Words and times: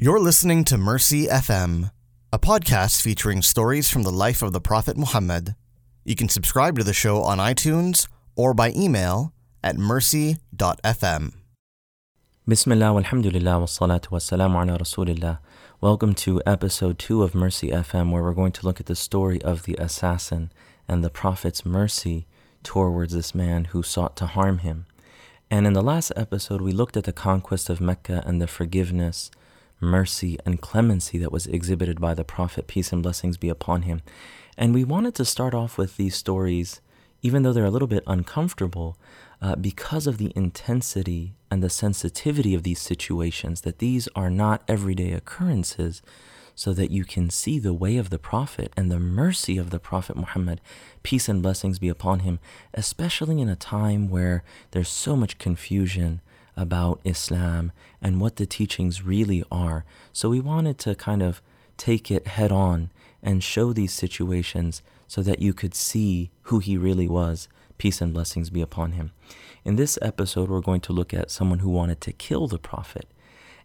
You're 0.00 0.20
listening 0.20 0.62
to 0.66 0.78
Mercy 0.78 1.26
FM, 1.26 1.90
a 2.32 2.38
podcast 2.38 3.02
featuring 3.02 3.42
stories 3.42 3.90
from 3.90 4.04
the 4.04 4.12
life 4.12 4.42
of 4.42 4.52
the 4.52 4.60
Prophet 4.60 4.96
Muhammad. 4.96 5.56
You 6.04 6.14
can 6.14 6.28
subscribe 6.28 6.78
to 6.78 6.84
the 6.84 6.92
show 6.92 7.22
on 7.24 7.38
iTunes 7.38 8.06
or 8.36 8.54
by 8.54 8.70
email 8.76 9.32
at 9.60 9.76
mercy.fm. 9.76 11.32
Bismillah, 12.46 12.94
walhamdulillah, 12.94 13.58
wassalatu 13.58 14.10
wassalamu 14.10 14.62
ala 14.62 14.78
rasulillah. 14.78 15.40
Welcome 15.80 16.14
to 16.14 16.40
episode 16.46 17.00
2 17.00 17.24
of 17.24 17.34
Mercy 17.34 17.70
FM, 17.70 18.12
where 18.12 18.22
we're 18.22 18.34
going 18.34 18.52
to 18.52 18.64
look 18.64 18.78
at 18.78 18.86
the 18.86 18.94
story 18.94 19.42
of 19.42 19.64
the 19.64 19.74
assassin 19.80 20.52
and 20.86 21.02
the 21.02 21.10
Prophet's 21.10 21.66
mercy 21.66 22.28
towards 22.62 23.12
this 23.12 23.34
man 23.34 23.64
who 23.64 23.82
sought 23.82 24.14
to 24.18 24.26
harm 24.26 24.58
him. 24.58 24.86
And 25.50 25.66
in 25.66 25.72
the 25.72 25.82
last 25.82 26.12
episode, 26.14 26.60
we 26.60 26.70
looked 26.70 26.96
at 26.96 27.02
the 27.02 27.12
conquest 27.12 27.68
of 27.68 27.80
Mecca 27.80 28.22
and 28.24 28.40
the 28.40 28.46
forgiveness, 28.46 29.32
mercy, 29.80 30.38
and 30.44 30.60
clemency 30.60 31.18
that 31.18 31.32
was 31.32 31.46
exhibited 31.46 32.00
by 32.00 32.14
the 32.14 32.24
Prophet, 32.24 32.66
peace 32.66 32.92
and 32.92 33.02
blessings 33.02 33.36
be 33.36 33.48
upon 33.48 33.82
him. 33.82 34.02
And 34.56 34.74
we 34.74 34.84
wanted 34.84 35.14
to 35.16 35.24
start 35.24 35.54
off 35.54 35.78
with 35.78 35.96
these 35.96 36.16
stories, 36.16 36.80
even 37.22 37.42
though 37.42 37.52
they're 37.52 37.64
a 37.64 37.70
little 37.70 37.88
bit 37.88 38.04
uncomfortable, 38.06 38.96
uh, 39.40 39.54
because 39.56 40.06
of 40.06 40.18
the 40.18 40.32
intensity 40.34 41.34
and 41.50 41.62
the 41.62 41.70
sensitivity 41.70 42.54
of 42.54 42.64
these 42.64 42.80
situations, 42.80 43.60
that 43.60 43.78
these 43.78 44.08
are 44.16 44.30
not 44.30 44.62
everyday 44.66 45.12
occurrences, 45.12 46.02
so 46.56 46.72
that 46.72 46.90
you 46.90 47.04
can 47.04 47.30
see 47.30 47.60
the 47.60 47.72
way 47.72 47.96
of 47.96 48.10
the 48.10 48.18
Prophet 48.18 48.72
and 48.76 48.90
the 48.90 48.98
mercy 48.98 49.58
of 49.58 49.70
the 49.70 49.78
Prophet 49.78 50.16
Muhammad, 50.16 50.60
peace 51.04 51.28
and 51.28 51.40
blessings 51.40 51.78
be 51.78 51.88
upon 51.88 52.20
him, 52.20 52.40
especially 52.74 53.40
in 53.40 53.48
a 53.48 53.54
time 53.54 54.08
where 54.08 54.42
there's 54.72 54.88
so 54.88 55.14
much 55.14 55.38
confusion 55.38 56.20
about 56.58 57.00
Islam 57.04 57.72
and 58.02 58.20
what 58.20 58.36
the 58.36 58.46
teachings 58.46 59.02
really 59.02 59.44
are. 59.50 59.84
So 60.12 60.28
we 60.28 60.40
wanted 60.40 60.78
to 60.80 60.94
kind 60.94 61.22
of 61.22 61.40
take 61.76 62.10
it 62.10 62.26
head 62.26 62.52
on 62.52 62.90
and 63.22 63.42
show 63.42 63.72
these 63.72 63.92
situations 63.92 64.82
so 65.06 65.22
that 65.22 65.40
you 65.40 65.54
could 65.54 65.74
see 65.74 66.30
who 66.42 66.58
he 66.58 66.76
really 66.76 67.08
was 67.08 67.48
Peace 67.78 68.00
and 68.00 68.12
blessings 68.12 68.50
be 68.50 68.60
upon 68.60 68.92
him. 68.92 69.12
In 69.64 69.76
this 69.76 69.98
episode, 70.02 70.50
we're 70.50 70.60
going 70.60 70.80
to 70.82 70.92
look 70.92 71.14
at 71.14 71.30
someone 71.30 71.60
who 71.60 71.70
wanted 71.70 72.00
to 72.02 72.12
kill 72.12 72.48
the 72.48 72.58
Prophet. 72.58 73.06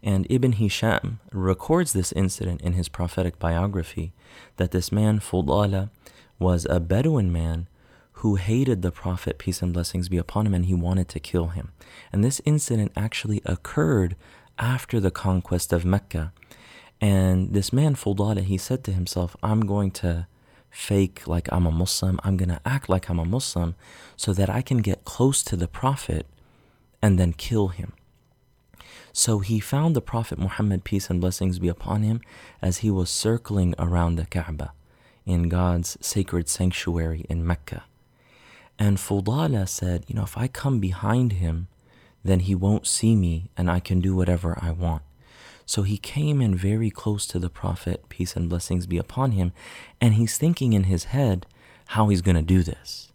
And 0.03 0.27
Ibn 0.29 0.53
Hisham 0.53 1.19
records 1.31 1.93
this 1.93 2.11
incident 2.11 2.61
in 2.61 2.73
his 2.73 2.89
prophetic 2.89 3.39
biography 3.39 4.13
that 4.57 4.71
this 4.71 4.91
man, 4.91 5.19
Fudala, 5.19 5.89
was 6.37 6.67
a 6.69 6.79
Bedouin 6.79 7.31
man 7.31 7.67
who 8.23 8.35
hated 8.35 8.81
the 8.81 8.89
Prophet, 8.89 9.37
peace 9.37 9.61
and 9.61 9.73
blessings 9.73 10.07
be 10.07 10.17
upon 10.17 10.47
him, 10.47 10.53
and 10.53 10.65
he 10.65 10.73
wanted 10.73 11.09
to 11.09 11.19
kill 11.19 11.47
him. 11.47 11.73
And 12.09 12.23
this 12.23 12.41
incident 12.45 12.93
actually 12.95 13.41
occurred 13.45 14.15
after 14.57 15.01
the 15.01 15.11
conquest 15.11 15.73
of 15.73 15.83
Mecca. 15.83 16.31
And 17.01 17.51
this 17.51 17.73
man, 17.73 17.95
Fudala, 17.95 18.39
he 18.39 18.57
said 18.57 18.81
to 18.85 18.93
himself, 18.93 19.35
I'm 19.43 19.65
going 19.65 19.91
to 19.91 20.27
fake 20.69 21.27
like 21.27 21.51
I'm 21.51 21.65
a 21.65 21.71
Muslim. 21.71 22.17
I'm 22.23 22.37
going 22.37 22.47
to 22.47 22.61
act 22.65 22.87
like 22.87 23.09
I'm 23.09 23.19
a 23.19 23.25
Muslim 23.25 23.75
so 24.15 24.31
that 24.31 24.49
I 24.49 24.61
can 24.61 24.77
get 24.77 25.03
close 25.03 25.43
to 25.43 25.57
the 25.57 25.67
Prophet 25.67 26.25
and 27.01 27.19
then 27.19 27.33
kill 27.33 27.67
him. 27.67 27.91
So 29.11 29.39
he 29.39 29.59
found 29.59 29.97
the 29.97 30.01
Prophet 30.01 30.39
Muhammad, 30.39 30.85
peace 30.85 31.09
and 31.09 31.19
blessings 31.19 31.59
be 31.59 31.67
upon 31.67 32.03
him, 32.03 32.21
as 32.61 32.77
he 32.77 32.89
was 32.89 33.09
circling 33.09 33.75
around 33.77 34.15
the 34.15 34.25
Kaaba 34.25 34.71
in 35.25 35.49
God's 35.49 35.97
sacred 35.99 36.47
sanctuary 36.47 37.25
in 37.27 37.45
Mecca. 37.45 37.83
And 38.79 38.97
Fudala 38.97 39.67
said, 39.67 40.05
You 40.07 40.15
know, 40.15 40.23
if 40.23 40.37
I 40.37 40.47
come 40.47 40.79
behind 40.79 41.33
him, 41.33 41.67
then 42.23 42.41
he 42.41 42.55
won't 42.55 42.87
see 42.87 43.15
me 43.15 43.49
and 43.57 43.69
I 43.69 43.79
can 43.79 43.99
do 44.01 44.15
whatever 44.15 44.57
I 44.61 44.71
want. 44.71 45.03
So 45.65 45.83
he 45.83 45.97
came 45.97 46.41
in 46.41 46.55
very 46.55 46.89
close 46.89 47.25
to 47.27 47.39
the 47.39 47.49
Prophet, 47.49 48.09
peace 48.09 48.35
and 48.35 48.49
blessings 48.49 48.85
be 48.85 48.97
upon 48.97 49.31
him, 49.31 49.53
and 50.01 50.15
he's 50.15 50.37
thinking 50.37 50.73
in 50.73 50.85
his 50.85 51.05
head 51.05 51.45
how 51.87 52.09
he's 52.09 52.21
going 52.21 52.35
to 52.35 52.41
do 52.41 52.63
this. 52.63 53.11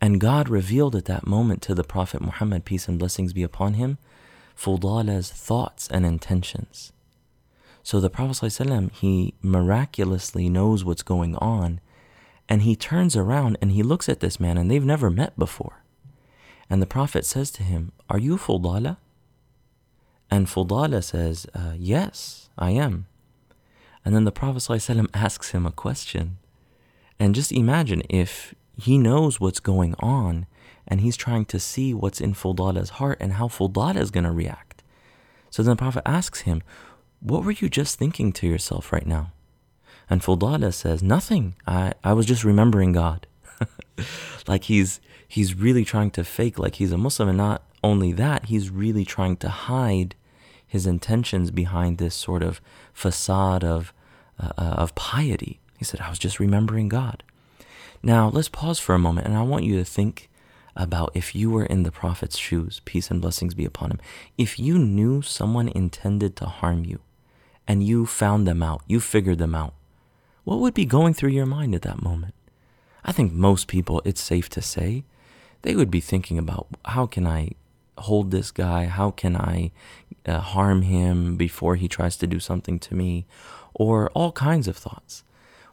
And 0.00 0.20
God 0.20 0.48
revealed 0.48 0.96
at 0.96 1.04
that 1.06 1.26
moment 1.26 1.62
to 1.62 1.74
the 1.74 1.84
Prophet 1.84 2.20
Muhammad, 2.20 2.64
peace 2.64 2.88
and 2.88 2.98
blessings 2.98 3.32
be 3.32 3.42
upon 3.42 3.74
him, 3.74 3.98
Fudala's 4.56 5.30
thoughts 5.30 5.88
and 5.88 6.04
intentions. 6.04 6.92
So 7.82 8.00
the 8.00 8.10
Prophet 8.10 8.90
he 8.94 9.34
miraculously 9.42 10.48
knows 10.48 10.84
what's 10.84 11.02
going 11.02 11.36
on, 11.36 11.80
and 12.48 12.62
he 12.62 12.76
turns 12.76 13.16
around 13.16 13.56
and 13.60 13.72
he 13.72 13.82
looks 13.82 14.08
at 14.08 14.20
this 14.20 14.38
man, 14.38 14.58
and 14.58 14.70
they've 14.70 14.84
never 14.84 15.10
met 15.10 15.38
before. 15.38 15.84
And 16.68 16.80
the 16.80 16.86
Prophet 16.86 17.24
says 17.24 17.50
to 17.52 17.62
him, 17.62 17.92
Are 18.08 18.18
you 18.18 18.36
Fudala? 18.36 18.98
And 20.30 20.46
Fudala 20.46 21.02
says, 21.02 21.46
uh, 21.54 21.74
Yes, 21.76 22.48
I 22.58 22.70
am. 22.70 23.06
And 24.04 24.14
then 24.14 24.24
the 24.24 24.32
Prophet 24.32 24.58
ﷺ 24.58 25.08
asks 25.14 25.50
him 25.50 25.64
a 25.64 25.72
question. 25.72 26.38
And 27.18 27.34
just 27.34 27.52
imagine 27.52 28.02
if 28.10 28.54
he 28.76 28.98
knows 28.98 29.40
what's 29.40 29.60
going 29.60 29.94
on 30.00 30.46
and 30.86 31.00
he's 31.00 31.16
trying 31.16 31.46
to 31.46 31.58
see 31.58 31.94
what's 31.94 32.20
in 32.20 32.34
Fudala's 32.34 32.90
heart 32.90 33.18
and 33.20 33.34
how 33.34 33.48
Fudala 33.48 33.96
is 33.96 34.10
going 34.10 34.24
to 34.24 34.32
react. 34.32 34.82
So 35.50 35.62
then 35.62 35.70
the 35.70 35.76
Prophet 35.76 36.02
asks 36.04 36.40
him, 36.40 36.62
What 37.20 37.44
were 37.44 37.52
you 37.52 37.68
just 37.68 37.98
thinking 37.98 38.32
to 38.34 38.46
yourself 38.46 38.92
right 38.92 39.06
now? 39.06 39.32
And 40.08 40.22
Fudala 40.22 40.72
says, 40.72 41.02
Nothing. 41.02 41.54
I, 41.66 41.94
I 42.02 42.12
was 42.12 42.26
just 42.26 42.44
remembering 42.44 42.92
God. 42.92 43.26
like 44.46 44.64
he's 44.64 45.00
he's 45.28 45.54
really 45.54 45.84
trying 45.84 46.10
to 46.12 46.24
fake 46.24 46.58
like 46.58 46.76
he's 46.76 46.92
a 46.92 46.98
Muslim 46.98 47.28
and 47.28 47.38
not 47.38 47.62
only 47.84 48.12
that, 48.12 48.46
he's 48.46 48.70
really 48.70 49.04
trying 49.04 49.36
to 49.36 49.48
hide 49.48 50.14
his 50.66 50.86
intentions 50.86 51.50
behind 51.50 51.98
this 51.98 52.14
sort 52.14 52.42
of 52.42 52.60
facade 52.92 53.62
of, 53.62 53.92
uh, 54.42 54.50
uh, 54.58 54.74
of 54.78 54.94
piety. 54.94 55.60
He 55.78 55.84
said, 55.84 56.00
I 56.00 56.08
was 56.08 56.18
just 56.18 56.40
remembering 56.40 56.88
God. 56.88 57.22
Now, 58.02 58.28
let's 58.28 58.48
pause 58.48 58.78
for 58.78 58.94
a 58.94 58.98
moment, 58.98 59.26
and 59.26 59.36
I 59.36 59.42
want 59.42 59.64
you 59.64 59.76
to 59.76 59.84
think 59.84 60.30
about 60.74 61.12
if 61.14 61.34
you 61.34 61.50
were 61.50 61.66
in 61.66 61.84
the 61.84 61.92
Prophet's 61.92 62.36
shoes, 62.36 62.80
peace 62.84 63.10
and 63.10 63.20
blessings 63.20 63.54
be 63.54 63.64
upon 63.64 63.90
him. 63.90 64.00
If 64.36 64.58
you 64.58 64.78
knew 64.78 65.22
someone 65.22 65.68
intended 65.68 66.34
to 66.36 66.46
harm 66.46 66.84
you, 66.84 67.00
and 67.68 67.82
you 67.82 68.04
found 68.04 68.46
them 68.46 68.62
out, 68.62 68.82
you 68.86 68.98
figured 68.98 69.38
them 69.38 69.54
out, 69.54 69.74
what 70.44 70.60
would 70.60 70.74
be 70.74 70.84
going 70.84 71.14
through 71.14 71.30
your 71.30 71.46
mind 71.46 71.74
at 71.74 71.82
that 71.82 72.02
moment? 72.02 72.34
I 73.04 73.12
think 73.12 73.32
most 73.32 73.66
people, 73.66 74.00
it's 74.04 74.22
safe 74.22 74.48
to 74.50 74.62
say, 74.62 75.04
they 75.62 75.74
would 75.74 75.90
be 75.90 76.00
thinking 76.00 76.38
about 76.38 76.68
how 76.84 77.06
can 77.06 77.26
I 77.26 77.52
hold 77.98 78.30
this 78.30 78.50
guy? 78.50 78.86
How 78.86 79.10
can 79.10 79.36
I 79.36 79.72
uh, 80.26 80.40
harm 80.40 80.82
him 80.82 81.36
before 81.36 81.76
he 81.76 81.88
tries 81.88 82.16
to 82.18 82.26
do 82.26 82.40
something 82.40 82.78
to 82.80 82.94
me? 82.94 83.26
Or 83.74 84.10
all 84.10 84.32
kinds 84.32 84.68
of 84.68 84.76
thoughts. 84.76 85.24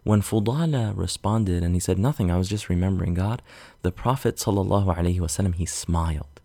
When 0.04 0.22
Fudala 0.22 0.94
responded 0.96 1.62
and 1.62 1.76
he 1.76 1.80
said, 1.80 2.00
Nothing, 2.00 2.32
I 2.32 2.38
was 2.38 2.50
just 2.50 2.70
remembering 2.70 3.14
God, 3.14 3.42
the 3.82 3.92
Prophet 3.92 4.38
ﷺ, 4.38 5.56
he 5.56 5.66
smiled. 5.66 6.42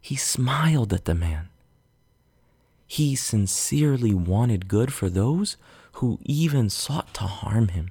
He 0.00 0.14
smiled 0.14 0.92
at 0.92 1.04
the 1.04 1.14
man. 1.14 1.48
He 2.86 3.16
sincerely 3.16 4.14
wanted 4.14 4.68
good 4.68 4.92
for 4.92 5.10
those 5.10 5.56
who 5.96 6.18
even 6.24 6.68
sought 6.68 7.14
to 7.14 7.22
harm 7.22 7.68
him. 7.68 7.90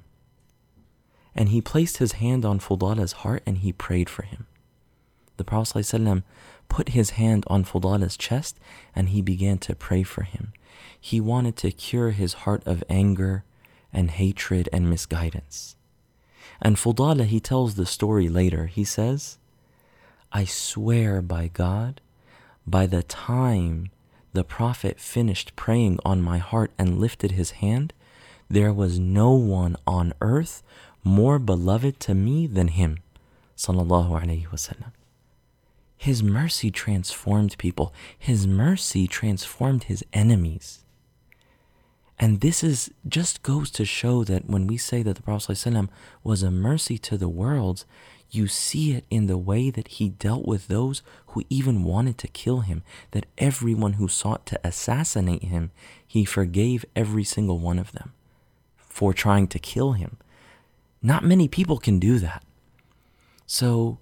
And 1.34 1.48
he 1.48 1.60
placed 1.60 1.96
his 1.96 2.12
hand 2.12 2.44
on 2.44 2.60
Fudala's 2.60 3.12
heart 3.12 3.42
and 3.44 3.58
he 3.58 3.72
prayed 3.72 4.08
for 4.08 4.22
him. 4.22 4.46
The 5.38 5.44
Prophet 5.44 5.84
ﷺ 5.84 6.22
put 6.68 6.90
his 6.90 7.10
hand 7.10 7.44
on 7.48 7.64
Fudala's 7.64 8.16
chest 8.16 8.58
and 8.94 9.08
he 9.08 9.22
began 9.22 9.58
to 9.58 9.74
pray 9.74 10.04
for 10.04 10.22
him. 10.22 10.52
He 10.98 11.20
wanted 11.20 11.56
to 11.56 11.72
cure 11.72 12.10
his 12.10 12.34
heart 12.44 12.62
of 12.64 12.84
anger 12.88 13.44
and 13.92 14.12
hatred 14.12 14.68
and 14.72 14.88
misguidance. 14.88 15.74
And 16.62 16.76
Fudala, 16.76 17.24
he 17.24 17.40
tells 17.40 17.74
the 17.74 17.86
story 17.86 18.28
later. 18.28 18.66
He 18.66 18.84
says, 18.84 19.38
I 20.32 20.44
swear 20.44 21.20
by 21.20 21.48
God, 21.48 22.00
by 22.66 22.86
the 22.86 23.02
time 23.02 23.90
the 24.32 24.44
Prophet 24.44 25.00
finished 25.00 25.56
praying 25.56 25.98
on 26.04 26.22
my 26.22 26.38
heart 26.38 26.70
and 26.78 27.00
lifted 27.00 27.32
his 27.32 27.52
hand, 27.62 27.92
there 28.48 28.72
was 28.72 28.98
no 28.98 29.32
one 29.32 29.76
on 29.86 30.12
earth 30.20 30.62
more 31.02 31.38
beloved 31.38 31.98
to 32.00 32.14
me 32.14 32.46
than 32.46 32.68
him. 32.68 32.98
Sallallahu 33.56 34.22
Alaihi 34.22 34.48
Wasallam. 34.48 34.92
His 35.96 36.22
mercy 36.22 36.70
transformed 36.70 37.56
people. 37.58 37.92
His 38.18 38.46
mercy 38.46 39.06
transformed 39.06 39.84
his 39.84 40.04
enemies. 40.12 40.84
And 42.18 42.40
this 42.40 42.62
is 42.62 42.90
just 43.06 43.42
goes 43.42 43.70
to 43.72 43.84
show 43.84 44.24
that 44.24 44.48
when 44.48 44.66
we 44.66 44.76
say 44.76 45.02
that 45.02 45.16
the 45.16 45.22
Prophet 45.22 45.88
was 46.22 46.42
a 46.42 46.50
mercy 46.50 46.98
to 46.98 47.16
the 47.16 47.28
world, 47.28 47.84
you 48.30 48.46
see 48.46 48.92
it 48.92 49.04
in 49.10 49.26
the 49.26 49.38
way 49.38 49.70
that 49.70 49.88
he 49.88 50.08
dealt 50.08 50.46
with 50.46 50.68
those 50.68 51.02
who 51.28 51.44
even 51.48 51.84
wanted 51.84 52.18
to 52.18 52.28
kill 52.28 52.60
him, 52.60 52.82
that 53.10 53.26
everyone 53.38 53.94
who 53.94 54.08
sought 54.08 54.46
to 54.46 54.60
assassinate 54.64 55.44
him, 55.44 55.70
he 56.06 56.24
forgave 56.24 56.84
every 56.94 57.24
single 57.24 57.58
one 57.58 57.78
of 57.78 57.92
them 57.92 58.12
for 58.96 59.12
trying 59.12 59.46
to 59.46 59.58
kill 59.58 59.92
him. 59.92 60.16
Not 61.02 61.22
many 61.22 61.48
people 61.48 61.76
can 61.76 61.98
do 61.98 62.18
that. 62.20 62.42
So 63.44 63.98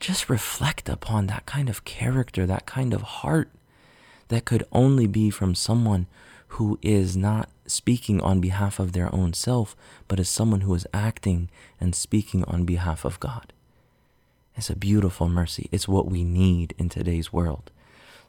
just 0.00 0.30
reflect 0.30 0.88
upon 0.88 1.26
that 1.26 1.44
kind 1.44 1.68
of 1.68 1.84
character, 1.84 2.46
that 2.46 2.64
kind 2.64 2.94
of 2.94 3.02
heart 3.02 3.50
that 4.28 4.46
could 4.46 4.64
only 4.72 5.06
be 5.06 5.28
from 5.28 5.54
someone 5.54 6.06
who 6.56 6.78
is 6.80 7.14
not 7.14 7.50
speaking 7.66 8.18
on 8.22 8.40
behalf 8.40 8.78
of 8.78 8.92
their 8.92 9.14
own 9.14 9.34
self, 9.34 9.76
but 10.08 10.18
is 10.18 10.30
someone 10.30 10.62
who 10.62 10.74
is 10.74 10.86
acting 10.94 11.50
and 11.78 11.94
speaking 11.94 12.42
on 12.44 12.64
behalf 12.64 13.04
of 13.04 13.20
God. 13.20 13.52
It's 14.54 14.70
a 14.70 14.76
beautiful 14.76 15.28
mercy. 15.28 15.68
It's 15.70 15.86
what 15.86 16.10
we 16.10 16.24
need 16.24 16.74
in 16.78 16.88
today's 16.88 17.34
world. 17.34 17.70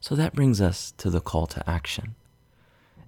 So 0.02 0.16
that 0.16 0.36
brings 0.36 0.60
us 0.60 0.92
to 0.98 1.10
the 1.10 1.22
call 1.22 1.48
to 1.48 1.70
action. 1.70 2.16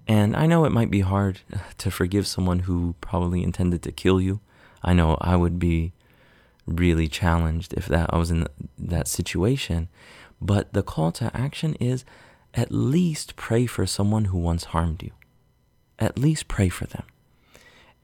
And 0.06 0.34
I 0.34 0.46
know 0.46 0.64
it 0.64 0.72
might 0.72 0.90
be 0.90 1.00
hard 1.00 1.40
to 1.78 1.90
forgive 1.90 2.26
someone 2.26 2.60
who 2.60 2.94
probably 3.00 3.42
intended 3.42 3.82
to 3.82 3.92
kill 3.92 4.20
you. 4.20 4.40
I 4.82 4.92
know 4.92 5.16
I 5.20 5.36
would 5.36 5.58
be 5.58 5.92
really 6.66 7.08
challenged 7.08 7.72
if 7.74 7.86
that 7.86 8.12
I 8.12 8.18
was 8.18 8.30
in 8.30 8.46
that 8.78 9.08
situation. 9.08 9.88
But 10.40 10.72
the 10.72 10.82
call 10.82 11.12
to 11.12 11.30
action 11.36 11.74
is 11.74 12.04
at 12.54 12.72
least 12.72 13.36
pray 13.36 13.66
for 13.66 13.86
someone 13.86 14.26
who 14.26 14.38
once 14.38 14.64
harmed 14.64 15.02
you. 15.02 15.12
At 15.98 16.18
least 16.18 16.48
pray 16.48 16.68
for 16.68 16.86
them. 16.86 17.04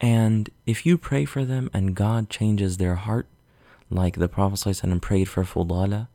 And 0.00 0.50
if 0.66 0.84
you 0.84 0.98
pray 0.98 1.24
for 1.24 1.44
them 1.44 1.70
and 1.72 1.94
God 1.94 2.28
changes 2.28 2.76
their 2.76 2.96
heart, 2.96 3.26
like 3.88 4.16
the 4.16 4.28
Prophet 4.28 4.56
ﷺ 4.56 5.00
prayed 5.00 5.28
for 5.28 5.44
Fudala, 5.44 6.08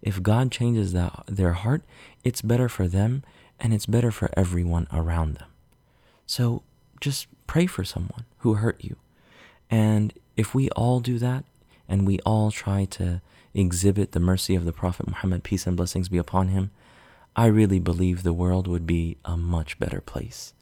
if 0.00 0.22
God 0.22 0.50
changes 0.50 0.92
that, 0.94 1.24
their 1.26 1.52
heart, 1.52 1.82
it's 2.24 2.40
better 2.40 2.68
for 2.68 2.88
them 2.88 3.22
and 3.59 3.73
it's 3.73 3.85
better 3.85 4.11
for 4.11 4.29
everyone 4.35 4.87
around 4.91 5.35
them. 5.35 5.47
So 6.25 6.63
just 6.99 7.27
pray 7.47 7.65
for 7.65 7.83
someone 7.83 8.25
who 8.39 8.55
hurt 8.55 8.83
you. 8.83 8.97
And 9.69 10.13
if 10.35 10.53
we 10.53 10.69
all 10.71 10.99
do 10.99 11.17
that 11.19 11.45
and 11.87 12.05
we 12.05 12.19
all 12.19 12.51
try 12.51 12.85
to 12.85 13.21
exhibit 13.53 14.11
the 14.11 14.19
mercy 14.19 14.55
of 14.55 14.65
the 14.65 14.73
Prophet 14.73 15.07
Muhammad, 15.07 15.43
peace 15.43 15.65
and 15.65 15.77
blessings 15.77 16.09
be 16.09 16.17
upon 16.17 16.49
him, 16.49 16.71
I 17.35 17.47
really 17.47 17.79
believe 17.79 18.23
the 18.23 18.33
world 18.33 18.67
would 18.67 18.85
be 18.85 19.17
a 19.25 19.37
much 19.37 19.77
better 19.79 20.01
place. 20.01 20.53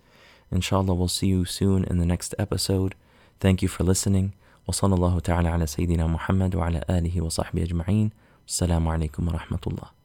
Inshallah, 0.52 0.94
we'll 0.94 1.08
see 1.08 1.28
you 1.28 1.46
soon 1.46 1.84
in 1.84 1.98
the 1.98 2.06
next 2.06 2.36
episode. 2.38 2.96
Thank 3.40 3.62
you 3.62 3.68
for 3.68 3.84
listening. 3.84 4.34
وصلى 4.68 4.96
الله 4.96 5.20
تعالى 5.20 5.50
على 5.50 5.68
سيدنا 5.68 6.08
محمد 6.08 6.56
وعلى 6.56 6.84
آله 6.90 7.22
وصحبه 7.22 7.64
أجمعين 7.64 8.12
السلام 8.48 8.88
عليكم 8.88 9.28
ورحمة 9.28 9.60
الله 9.68 9.97